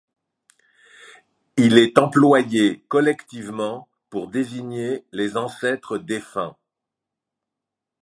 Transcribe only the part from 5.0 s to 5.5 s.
les